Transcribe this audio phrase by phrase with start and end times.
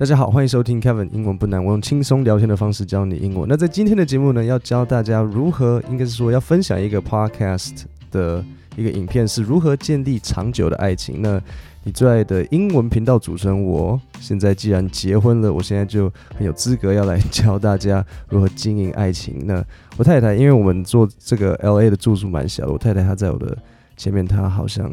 [0.00, 3.46] 大家好，欢迎收听 Kevin 英文不难，我用轻松聊天的方式教你英文。
[3.46, 8.42] 那在今天的节目呢，要教大家如何，应该是说要分享一个 podcast 的
[8.76, 11.20] 一个影片，是如何建立长久的爱情。
[11.20, 11.38] 那
[11.84, 19.42] 你最爱的英文频道主持人，我现在既然结婚了，我现在就很有资格要来教大家如何经营爱情。
[19.44, 19.62] 那
[19.98, 23.54] 我太太，因为我们做这个 LA 的住宿蛮小的，我太太她在我的
[23.98, 24.90] 前面，她好像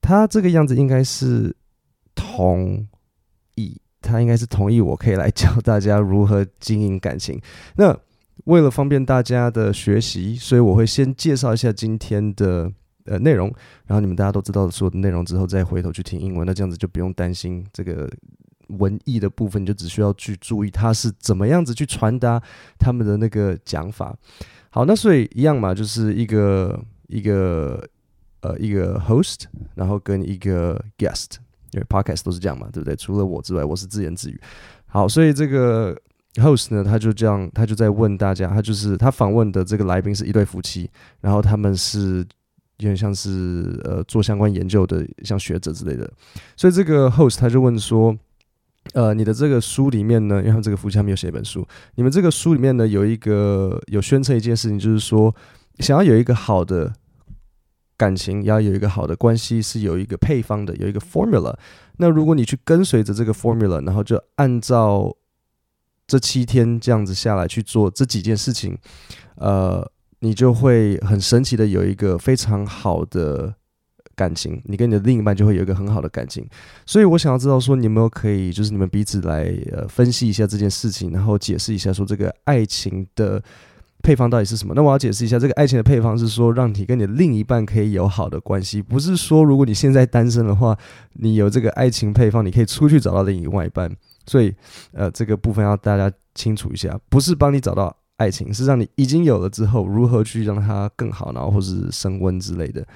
[0.00, 1.54] 她这个样子应该是
[2.14, 2.86] 同。
[4.02, 7.40] 他应该是同意我可以来教大家如何经营感情。
[7.76, 7.96] 那
[8.44, 12.70] 为了方便大家的学习，所以我会先介绍一下今天的
[13.04, 13.46] 呃内容，
[13.86, 16.44] 然后你们大家都知道所有的内容之后，再回头去听英文。
[16.44, 18.10] 那这样子就不用担心这个
[18.68, 22.42] 文艺的部分，你就只需要去注意他是怎么样子去传达
[22.78, 24.16] 他们的那个讲法。
[24.70, 27.86] 好，那所以一样嘛，就是一个一个
[28.40, 29.42] 呃一个 host，
[29.74, 31.36] 然后跟一个 guest。
[31.72, 32.94] 因为 podcast 都是这样嘛，对不对？
[32.96, 34.40] 除了我之外，我是自言自语。
[34.86, 35.96] 好，所以这个
[36.34, 42.18] host 呢，他就这样，他就在问大家，他就是他访问的这个来宾是一对夫妻，然后他们是
[42.76, 46.10] 有点像是呃做相关研究的，像学者之类的。
[46.56, 48.14] 所以这个 host 他就问说，
[48.92, 55.34] 呃，你的这个书里面呢，因为他们这个夫妻他们有写一本书，你们这个书里面呢有一个有宣称一件事情，就是说
[55.78, 56.92] 想要有一个好的。
[57.96, 61.54] 感情要有一个好的关系，是有一个配方的，有一个 formula。
[61.98, 65.14] 那如果你去跟随着这个 formula，然后就按照
[66.06, 68.76] 这七天这样子下来去做这几件事情，
[69.36, 69.88] 呃，
[70.20, 73.54] 你就会很神奇的有一个非常好的
[74.16, 76.44] 感情，你跟你的另一半就会有一个很好的感情。
[76.84, 83.40] 所以我想要知道说，你有没有可以就是你们彼此来呃分析一下这件事情，然后解释一下说这个爱情的。
[84.02, 84.74] 配方到底是什么？
[84.74, 90.76] 那我要解释一下，这个爱情的配方是说，让你跟你另一半可以有好的关系，不是说如果你现在单身的话，
[91.14, 93.90] 你有这个爱情配方，你可以出去找到另外一半。
[94.26, 94.54] 所以，
[94.92, 102.86] 呃，这个部分要大家清楚一下，不是帮你找到爱情，是让你已经有了之后，如何去让它更好，然后或是升温之类的。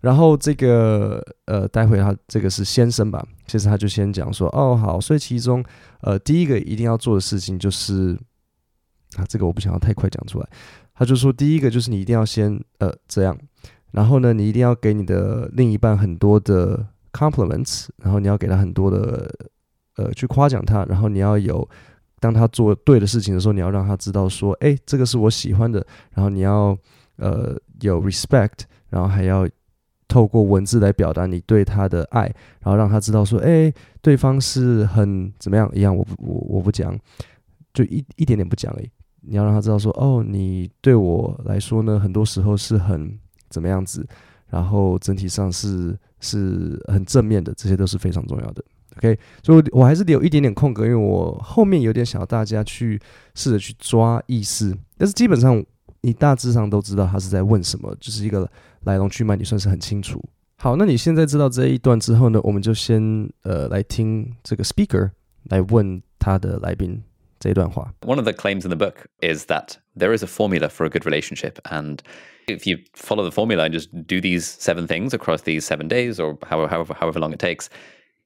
[0.00, 5.62] 然后这个，呃，待会他这个是先生吧，其实他就先讲说，哦，好，所以其中，
[6.00, 8.18] 呃，第一个一定要做的事情就是。
[9.16, 10.48] 啊，这个我不想要太快讲出来。
[10.94, 13.36] 他就说，第一个就是你一定要先呃这样，
[13.92, 19.30] 然后呢，你一定要给你的另一半很多的 compliments，然后你要给他很多的
[19.96, 21.68] 呃去夸奖他，然后你要有
[22.20, 25.84] 当他做对的事情的时候，你要让他知道说，哎，这个是我喜欢的。
[26.14, 26.76] 然后你要
[27.16, 29.48] 呃有 respect，然后还要
[30.06, 32.24] 透过文字来表达你对他的爱，
[32.60, 33.72] 然后让他知道说，哎，
[34.02, 36.96] 对方是很怎么样一样，我不我我不讲，
[37.72, 38.90] 就一一点点不讲而已。
[39.22, 43.18] 你要让他知道说，哦，你对我来说呢，很多时候是很
[43.48, 44.06] 怎么样子，
[44.48, 48.64] 然后整体上是是很正面的，这些都是非常重要的。
[48.98, 53.00] OK，所以我还是留一点点空格，因为我后面有点想要大家去
[53.34, 55.64] 试着去抓意思，但是基本上
[56.02, 58.46] 你大致上都知道他是在问什么，就是一个
[58.82, 60.22] 来龙去脉，你算是很清楚。
[60.56, 65.10] 好，那你现在知道这一段之后呢，我们就先呃来听这个 speaker
[65.44, 67.02] 来问他的来宾。
[68.01, 71.05] One of the claims in the book is that there is a formula for a good
[71.05, 71.59] relationship.
[71.69, 72.01] And
[72.47, 76.19] if you follow the formula and just do these seven things across these seven days
[76.19, 77.69] or however, however, however long it takes,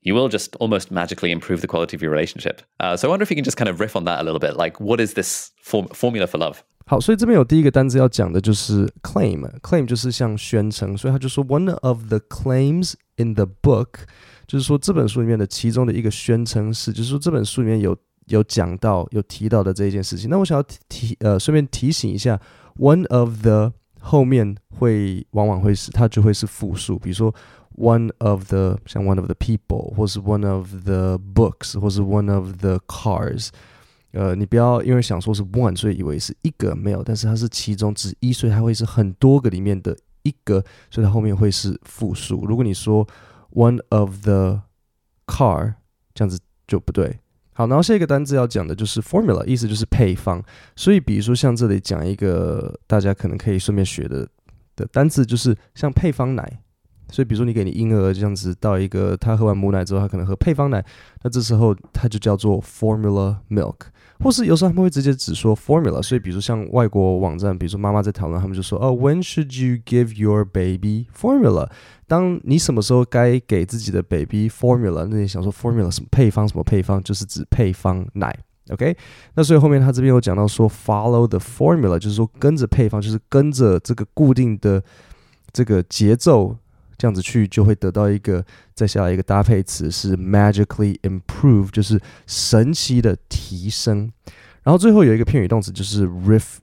[0.01, 2.61] you will just almost magically improve the quality of your relationship.
[2.79, 4.39] Uh, so I wonder if you can just kind of riff on that a little
[4.39, 4.55] bit.
[4.55, 6.63] Like, what is this form, formula for love?
[6.85, 14.05] 好，所以这边有第一个单字要讲的就是 claim，claim 就是像宣称，所以他就说 one of the claims in the book，
[14.47, 17.97] 就是说这本书里面的其中的一个宣称是，就是说这本书里面有。
[18.26, 22.40] 有讲到有提到的这一件事情，那我想要提呃顺便提醒一下
[22.76, 27.34] ，one of the 后面会往往会是它就会是复数，比如说
[27.76, 32.78] one of the 像 one of the people，或是 one of the books，或是 one of the
[32.86, 33.48] cars，
[34.12, 42.44] 呃，你不要因为想说是 one，所以以为是一个没有，但是它是其中之一，所以它会是很多个里面的一个，所以它后面会是复数。
[42.46, 43.06] 如果你说
[43.52, 44.62] one of the
[45.26, 45.74] car，
[46.14, 47.20] 这样子就不对。
[47.56, 50.44] 好，然后下一个单字要讲的就是 formula，意思就是配方。
[50.76, 54.28] 所以，比如说像这里讲一个大家可能可以顺便学的
[54.76, 56.60] 的单字，就是像配方奶。
[57.10, 60.84] 所以，比如说你给你婴儿这样子倒一个，他喝完母奶之后，他可能喝配方奶，
[61.22, 63.76] 那这时候它就叫做 formula milk。
[64.18, 71.68] 或是有时候他们会直接只说 formula，所以比如说像外国网站，比如说妈妈在讨论，他们就说哦，When should you give your baby formula？
[72.06, 75.06] 当你什么时候该给自己的 baby formula？
[75.10, 76.48] 那你想说 formula 什么配方？
[76.48, 77.02] 什么配方？
[77.02, 78.34] 就是指配方奶。
[78.70, 78.96] OK？
[79.34, 84.82] 那所以后面他这边有讲到说 follow the formula，就是说跟着配方，就是跟着这个固定的
[85.52, 86.56] 这个节奏
[86.98, 88.44] 这样子去就会得到一个
[88.74, 94.10] 再下来一个搭配词是 magically improve，就是神奇的提升。
[94.62, 96.56] 然后最后有一个片语动词就是 riff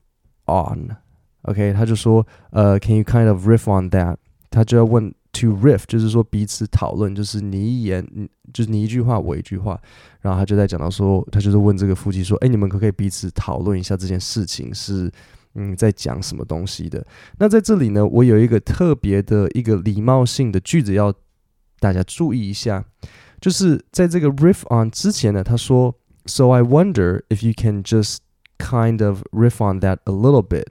[0.46, 4.16] on，OK，他就说呃，Can you kind of riff on that？
[4.50, 8.06] 他就要问 to riff，就是说彼此讨论，就是你一言，
[8.52, 9.80] 就是你一句话我一句话。
[10.20, 15.10] 然后他就在讲到说，他就是问这个夫妻说，哎，你们可不可以彼此讨论一下这件事情是
[15.54, 17.06] 嗯在讲什么东西的？
[17.38, 21.14] 那在这里呢，我有一个特别的一个礼貌性的句子要
[21.80, 22.84] 大家注意一下，
[23.40, 25.94] 就是在这个 riff on 之前呢，他说
[26.26, 28.18] ，So I wonder if you can just
[28.58, 30.66] kind of riff on that a little bit。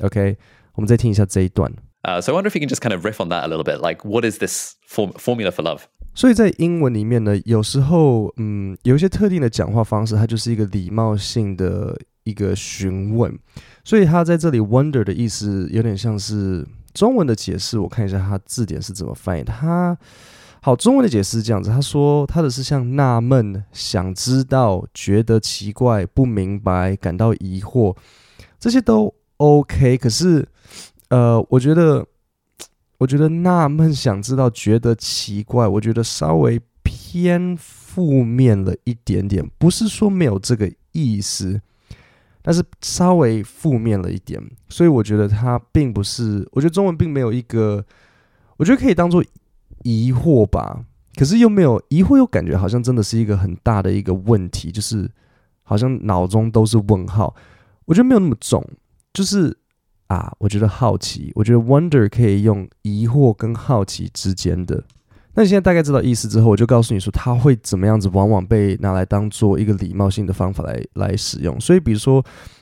[0.00, 0.36] OK，
[0.74, 1.72] 我们再听一下这一段。
[2.02, 3.80] Uh, so I wonder if you can just kind of riff on that a little bit.
[3.80, 5.82] Like, what is this form formula for love?
[6.14, 11.98] 所以在英文里面呢，有时候，嗯，有一些特定的讲话方式，它就是一个礼貌性的
[12.28, 13.36] 一个询问。
[13.84, 17.78] 所以他在这里 wonder 的意思有点像是中文的解释。
[17.78, 19.42] 我看一下他字典是怎么翻译。
[19.42, 19.96] 他
[20.60, 27.96] 好，中文的解释是这样子，他说他的是像纳闷、想知道、觉得奇怪、不明白、感到疑惑，
[28.60, 29.96] 这些都 OK。
[29.96, 30.46] 可是。
[31.10, 32.04] 呃，我觉得，
[32.98, 39.42] 我觉得纳闷、想知道、觉得奇怪，我觉得稍微偏负面了一点点。
[39.56, 41.62] 不是说没有这个意思，
[42.48, 44.42] 但是稍微负面了一点。
[44.70, 47.84] 所以我觉得它并不是，我觉得中文并没有一个，
[48.56, 49.22] 我觉得可以当做
[49.82, 50.82] 疑惑吧。
[51.14, 55.06] 可是又没有疑惑，又感觉好像真的是一个很大的一个问题，就是
[55.62, 57.36] 好像脑中都是问号。
[57.84, 58.66] 我觉得没有那么重，
[59.12, 59.58] 就是。
[60.08, 64.82] 啊，我觉得好奇，我觉得 wonder 可以用疑惑跟好奇之间的。
[65.38, 71.60] 那你现在大概知道意思之后，我就告诉你说，它会怎么样子，往往被拿来当做一个礼貌性的方法来来使用。
[71.60, 72.20] 所以，比如说，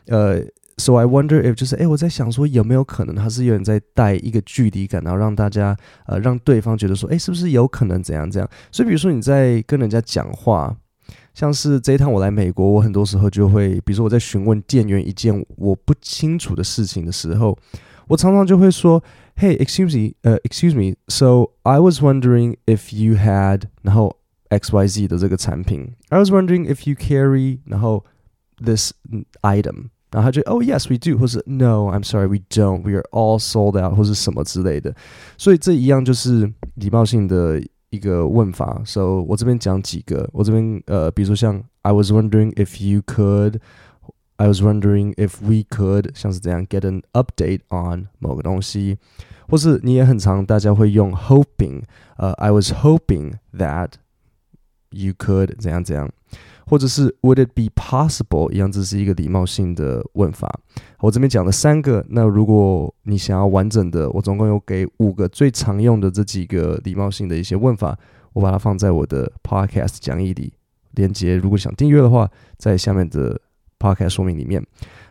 [0.08, 0.42] 呃
[0.76, 5.74] ，so I wonder if 就是，诶，我在想说有没有可能，它是有人在带一个距离感，然后让大家，
[6.04, 8.50] 呃，让对方觉得说，诶，是不是有可能怎样怎样？
[8.70, 10.76] 所以，比如说你在跟人家讲话。
[11.32, 17.56] 像是这一趟我来美国，我很多时候就会，比如说我在询问店员一件我不清楚的事情的时候，
[18.08, 19.02] 我常常就会说
[19.35, 24.17] ，Hey, excuse me, 呃，excuse me, so I was wondering if you had，然后
[24.49, 28.05] X Y Z 的这个产品，I was wondering if you carry，然后
[28.63, 28.93] this
[29.41, 34.95] item，然后他就，Oh yes, we do，或是 No, I'm sorry, we don't, we are all sold out，或是什么之类的，
[35.37, 37.61] 所以这一样就是礼貌性的。
[37.91, 43.01] 一个问法，so 我这边讲几个，我这边呃，比如说像 I was wondering if you
[44.36, 48.98] I was wondering if we could，像是这样 get an update on 某个东西，
[49.48, 51.82] 或是你也很常大家会用 hoping，
[52.16, 53.92] 呃，I was hoping that
[54.90, 56.10] you could 怎样怎样。
[56.68, 58.50] 或者是 Would it be possible？
[58.50, 60.58] 一样，这是一个礼貌性的问法。
[60.98, 67.96] 我这边讲了三个，那如果你想要完整的，我总共有给五个最常用的这几个礼貌性的一些问法，
[68.32, 70.54] 我把它放在我的 Podcast 讲义里，
[70.96, 72.28] 连接如果想订阅的话，
[72.58, 73.40] 在下面的
[74.08, 74.64] 说明里面。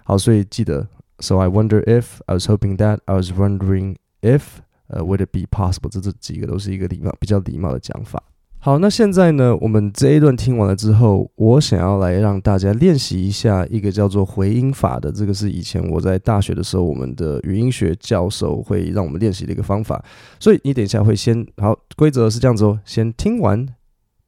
[0.03, 0.87] 好，所以记得
[1.19, 4.41] ，So I wonder if I was hoping that I was wondering if，
[4.87, 5.89] 呃，Would it be possible？
[5.89, 8.21] 这这几个都是一个礼貌比较礼貌的讲法。
[8.59, 20.03] 好，那现在呢，我们这一段听完了之后，我想要来让大家练习一下一个叫做回音法的，这个是以前我在大学的时候，我们的语音学教授会让我们练习的一个方法。
[20.39, 23.67] 所以你等一下会先，好，规则是这样子哦，先听完，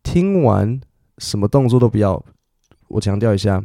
[0.03, 0.79] 听完
[1.17, 2.23] 什么动作都不要，
[2.89, 3.63] 我强调一下，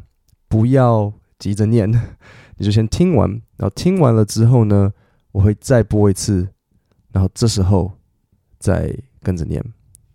[0.52, 1.90] 不要急着念，
[2.58, 4.92] 你就先听完，然后听完了之后呢，
[5.30, 6.46] 我会再播一次，
[7.10, 7.90] 然后这时候
[8.58, 9.64] 再跟着念。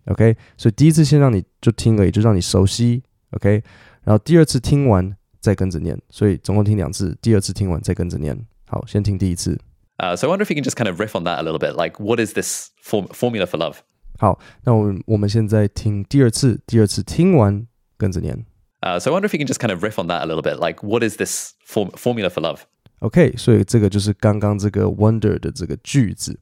[0.04, 3.02] OK，所以第一次先让你就听而已，就让你熟悉。
[3.32, 3.60] OK，
[4.04, 7.18] 然后第二次听完再跟着念，所以总共听两次。
[7.20, 8.46] 第二次听完再跟着念。
[8.68, 9.58] 好，先听第一次。
[9.96, 11.72] Uh, so I wonder if you can just kind of riff on that a little bit.
[11.72, 13.78] Like, what is this form formula for love?
[14.20, 17.66] 好，那我们我们现在听第二次，第二次听完
[17.96, 18.46] 跟着念。
[18.81, 20.59] Uh, so I wonder if you can just kind of riff on that a little bit.
[20.59, 22.59] Like, what is this form formula for love?
[22.99, 26.37] OK，所以这个就是刚刚这个 wonder 的这个句子。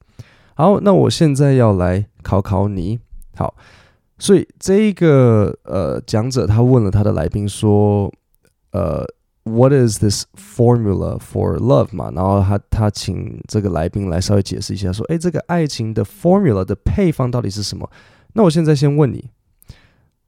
[0.54, 3.00] 好，那我现在要来考考你。
[3.36, 3.54] 好，
[4.18, 8.12] 所以这一个呃讲者他问了他的来宾说，
[8.72, 9.06] 呃，
[9.44, 12.12] What is this formula for love 嘛？
[12.14, 17.90] 然后他他请这个来宾来稍微解释一下，说，诶，这个爱情的 formula 的配方到底是什么？
[18.34, 19.30] 那我现在先问你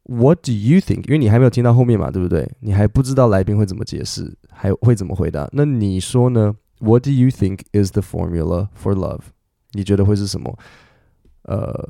[0.10, 1.08] ，What do you think？
[1.08, 2.50] 因为你还没有听到后面嘛，对不对？
[2.60, 5.48] 你还不知道来宾会怎么解释，还会怎么回答？
[5.54, 9.22] 那你说呢？What do you think is the formula for love？
[9.74, 10.58] 你觉得会是什么？
[11.44, 11.90] 呃。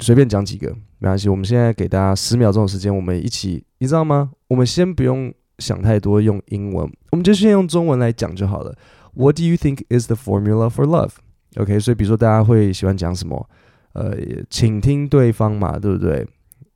[0.00, 0.68] 随便讲几个
[1.00, 4.30] 没关系，我们现在给大家十秒钟的时间，我们一起，你知道吗？
[4.46, 8.72] 我们先不用想太多，用英文，我们就先用中文来讲就好了。
[9.14, 11.14] What do you think is the formula for love?
[11.56, 13.50] OK，所以比如说大家会喜欢讲什么？
[13.94, 14.16] 呃，
[14.48, 16.24] 请听对方嘛，对不对？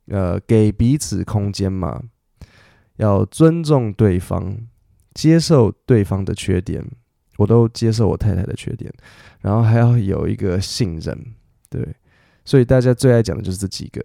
[0.07, 2.03] 呃，给彼此空间嘛，
[2.97, 4.57] 要尊重对方，
[5.13, 6.85] 接受对方的缺点，
[7.37, 8.91] 我都接受我太太的缺点，
[9.39, 11.17] 然后还要有一个信任，
[11.69, 11.87] 对，
[12.43, 14.03] 所以大家最爱讲的就是这几个。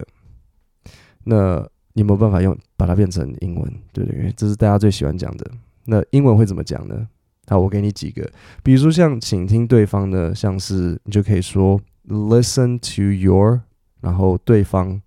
[1.25, 1.59] 那
[1.91, 3.69] 你有没有办法用把它变成英文？
[3.91, 4.19] 对不对？
[4.19, 5.51] 因为这是大家最喜欢讲的。
[5.83, 7.05] 那英文会怎么讲呢？
[7.47, 8.25] 好，我给你几个，
[8.63, 13.59] 比如说像倾听对方的，像是你就可以说 listen to your，
[13.99, 15.01] 然后对方。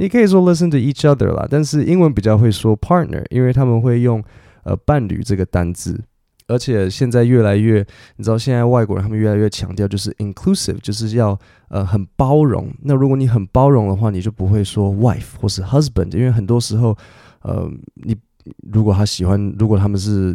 [0.00, 4.24] 你可以说 listen to each other 啦，但是英文比较会说 partner，因为他们会用
[4.64, 6.02] 呃伴侣这个单字，
[6.48, 11.38] 而且现在越来越，你知道现在外国人他们越来越强调就是 inclusive，就是要
[11.68, 12.72] 呃很包容。
[12.82, 16.96] 那如果你很包容的话，你就不会说 wife 或是 husband，因为很多时候
[17.42, 18.16] 呃你
[18.72, 20.34] 如果他喜欢，如果他们是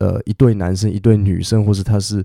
[0.00, 2.22] 呃一对男生一对女生，或是他是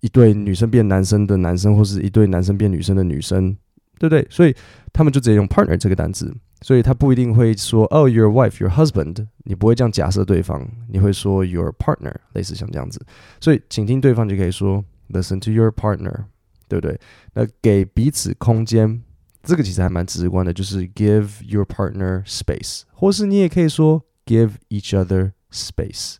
[0.00, 3.54] 一对女生变男生的男生，或是一对男生变女生的女生。
[3.98, 4.26] 对不对？
[4.30, 4.54] 所以
[4.92, 13.04] 他们就直接用 partner 这个单词，所以他不一定会说哦、oh,，your wife，your husband，你不会这样假设对方，你会说 your partner，类似像这样子。
[13.40, 16.24] 所以倾听对方就可以说 listen to your partner，
[16.68, 16.98] 对不对？
[17.34, 19.02] 那给彼此空间，
[19.42, 26.16] 这个其实还蛮直观的，就是 give your partner space，或是你也可以说 give each other space。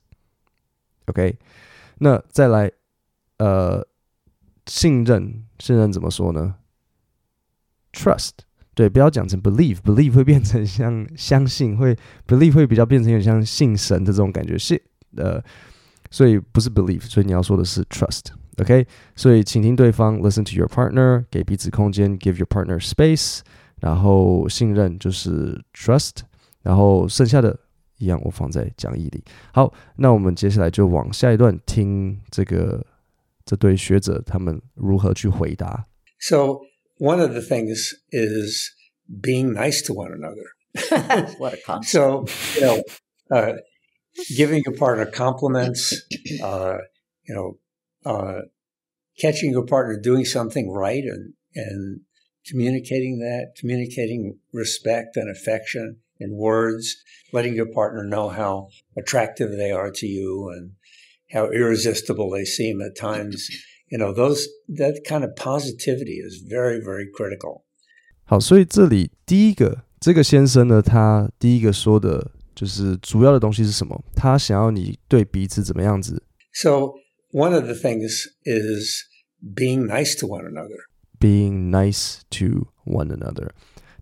[1.07, 1.39] OK，
[1.99, 2.71] 那再来，
[3.39, 3.87] 呃，
[4.67, 6.57] 信任，信任怎么说呢
[7.93, 8.31] ？Trust，
[8.75, 14.81] 对，不要讲成 believe，believe 会变成像相信，会 believe 会比较变成有点像信神的这种感觉，是
[15.17, 15.43] 呃，
[16.11, 18.87] 所以不是 believe，所以你要说的是 trust，OK？
[19.17, 23.41] 所以倾听对方，listen to your partner，给彼此空间，give your partner space，
[23.81, 26.19] 然后信任就是 trust，
[26.63, 27.59] 然后剩下的
[27.99, 29.25] 一样我放在讲义里。
[29.53, 32.85] 好，那我们接下来就往下一段听这个
[33.45, 35.85] 这对学者他们如何去回答。
[36.21, 36.61] So
[36.99, 38.73] One of the things is
[39.21, 41.35] being nice to one another.
[41.39, 41.91] what a concept.
[41.91, 42.83] So, you know,
[43.31, 43.53] uh,
[44.37, 45.95] giving your partner compliments,
[46.43, 46.79] uh,
[47.27, 47.59] you know,
[48.05, 48.41] uh,
[49.19, 52.01] catching your partner doing something right and, and
[52.47, 56.97] communicating that, communicating respect and affection in words,
[57.33, 60.73] letting your partner know how attractive they are to you and
[61.31, 63.49] how irresistible they seem at times
[63.90, 64.48] you know those
[64.78, 67.64] that kind of positivity is very very critical。
[68.26, 74.04] 好，所以这里第一个这个先生呢，他第一个说的就是主要的东西是什么？
[74.16, 76.24] 他想要你对彼此怎么样子？
[76.54, 76.94] So
[77.32, 79.04] one of the things is
[79.42, 80.86] being nice to one another.
[81.20, 83.52] Being nice to one another.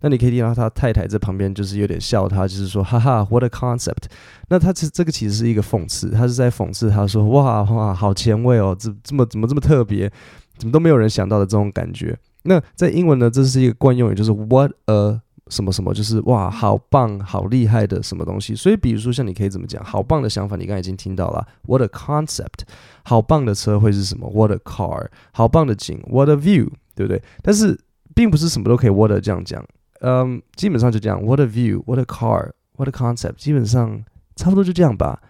[0.01, 4.05] 那你可以听到他太太在旁边，就是有点笑他，就是说，哈哈，what a concept。
[4.49, 10.11] 那他其实这个其实是一个讽刺，他是在讽刺他说，哇哇，好前卫哦，这这么怎么这么特别，
[10.59, 12.17] 怎么都没有人想到的这种感觉。
[12.43, 18.55] 那在英文呢，这是一个惯用语，就是 what a 什么什么，就是哇，好棒，好厉害的什么东西。
[18.55, 22.67] 所以，比如说像你可以怎么讲，好棒的想法，你刚才已经听到了，what a concept。
[23.05, 25.07] 好棒的车会是什么？what a car。
[25.33, 27.23] 好棒的景，what a view，对不对？
[27.43, 27.79] 但是
[28.15, 29.65] 并不是什么都可以 what a 这样讲。
[30.01, 31.23] 嗯基本上就这样。
[31.23, 33.37] What a view, what a car, what a concept。
[33.37, 34.05] 基本上
[34.37, 35.21] 差不多就这样吧。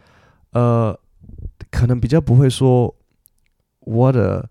[0.53, 0.99] 呃，
[1.71, 2.95] 可能比较不会说
[3.81, 4.49] what a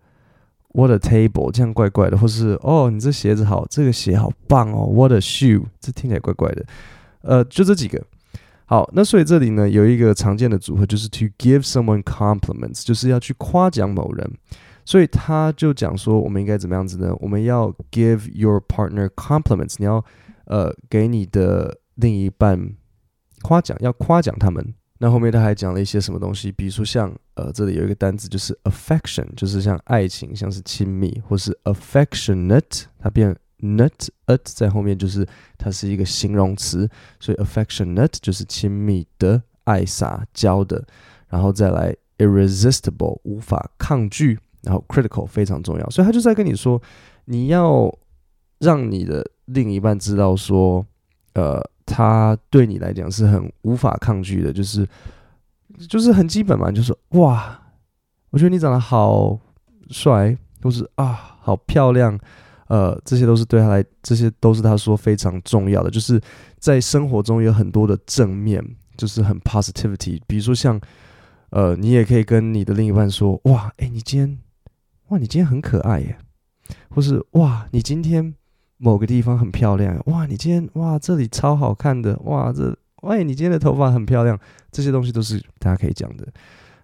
[0.69, 4.87] what a table，这样怪怪的，或是哦，你这鞋子好，这个鞋好棒哦。
[4.87, 6.65] What a shoe，这听起来怪怪的。
[7.21, 8.03] 呃，就这几个。
[8.65, 14.31] 好，那所以这里呢有一个常见的组合，就是 to give someone compliments，就是要去夸奖某人。
[14.85, 17.13] 所以他就讲说，我们应该怎么样子呢？
[17.19, 20.05] 我们要 give your partner compliments，你要
[20.45, 22.75] 呃给你的另一半
[23.41, 24.73] 夸奖，要夸奖他们。
[24.99, 26.51] 那后面他还讲了一些什么东西？
[26.51, 35.27] 比如说像呃这里有一个单词就是 affection，就是像爱情，像是亲密，或是 affectionate，它变 nut at 在后面，就是
[35.57, 36.89] 它是一个形容词，
[37.19, 40.85] 所以 affectionate 就是亲密的、爱撒娇的，
[41.27, 44.39] 然后再来 irresistible，无法抗拒。
[44.65, 46.81] 然后 critical 非常重要，所以他就在跟你说，
[47.25, 47.93] 你要
[48.57, 50.83] 让你的另一半知道说，
[51.33, 54.87] 呃，他对你来讲是很无法抗拒的，就是
[55.87, 57.61] 就是很基本嘛，就是哇，
[58.31, 59.39] 我觉得你长得好
[59.91, 62.17] 帅，或是啊好漂亮，
[62.69, 66.19] 呃，这些都是对他来，这些都是他说非常重要的，就是
[66.57, 68.59] 在生活中有很多的正面，
[68.97, 70.81] 就是很 positivity，比如说像
[71.51, 74.39] 呃，你也可以跟你的另一半说，哇，诶，你今天。
[75.09, 76.17] 哇，你今天很可爱耶，
[76.89, 78.33] 或是哇，你今天
[78.77, 84.39] 某个地方很漂亮，哇，你今天哇这里超好看的，哇这，喂，你今天的头发很漂亮，
[84.71, 86.27] 这些东西都是大家可以讲的。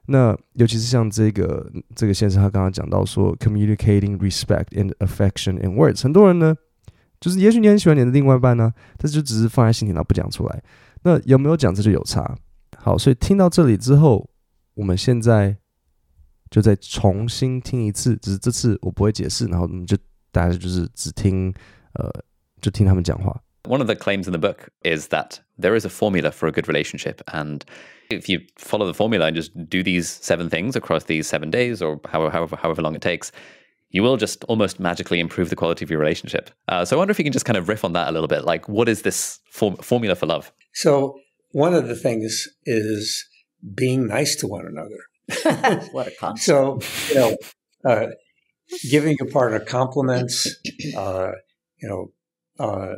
[0.05, 6.55] 那尤其是像这个这个先生，他刚刚讲到说，communicating respect and affection in words，很多人呢，
[7.19, 10.63] 就是也许你很喜欢你的另外一半呢，但是就只是放在心里，然后不讲出来。
[11.03, 12.35] 那有没有讲这就有差。
[12.77, 14.27] 好，所以听到这里之后，
[14.73, 15.55] 我们现在
[16.50, 19.96] 就再重新听一次，只是这次我不会解释，然后我们就
[20.30, 21.52] 大家就是只听，
[21.94, 22.10] 呃，
[22.60, 23.42] 就听他们讲话。
[23.64, 26.68] One of the claims in the book is that there is a formula for a good
[26.68, 27.16] relationship.
[27.26, 27.62] And
[28.10, 31.82] if you follow the formula and just do these seven things across these seven days
[31.82, 33.32] or however, however, however long it takes,
[33.90, 36.50] you will just almost magically improve the quality of your relationship.
[36.68, 38.28] Uh, so I wonder if you can just kind of riff on that a little
[38.28, 38.44] bit.
[38.44, 40.52] Like, what is this form- formula for love?
[40.72, 41.18] So,
[41.50, 43.24] one of the things is
[43.74, 44.98] being nice to one another.
[45.91, 46.39] what a concept.
[46.39, 47.37] So, you know,
[47.85, 48.07] uh,
[48.89, 50.47] giving your partner compliments,
[50.95, 51.31] uh,
[51.81, 52.11] you know,
[52.59, 52.95] uh,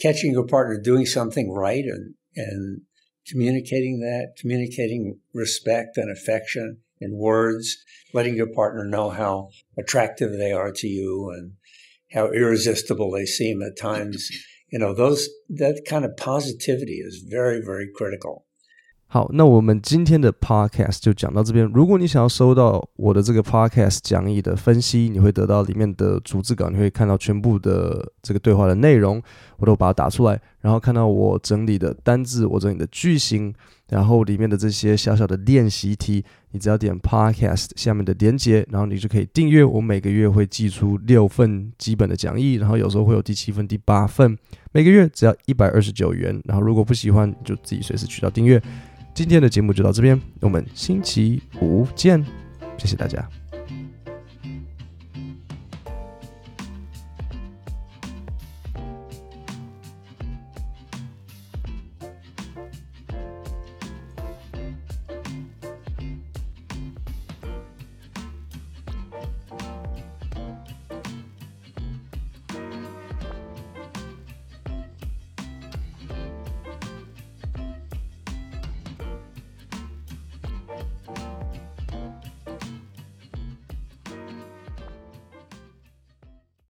[0.00, 2.82] catching your partner doing something right and, and
[3.28, 7.76] communicating that, communicating respect and affection in words,
[8.12, 11.52] letting your partner know how attractive they are to you and
[12.12, 14.28] how irresistible they seem at times.
[14.70, 18.46] You know, those, that kind of positivity is very, very critical.
[19.10, 21.64] 好，那我们今天的 podcast 就讲到这边。
[21.72, 29.22] 如果你想要收到我的这个 podcast 讲义的分析，你会得到里面的逐字稿，你会看到全部的这个对话的内容，
[29.56, 33.54] 我都把它打出来，然后看到我整理的单字，我整理的句型，
[33.88, 39.64] 然后里面的这些小小的练习题，你只要点 podcast 下面的连接，然后你就可以订阅。
[39.64, 44.36] 我每个月会寄出六份基本的讲义，然后有时候会有第七份、第八份，
[44.72, 46.40] 每个月只要一百二十九元。
[46.44, 48.62] 然后如果不喜欢，就自己随时取消订阅。
[49.14, 52.24] 今天的节目就到这边，我们星期五见，
[52.76, 53.37] 谢谢大家。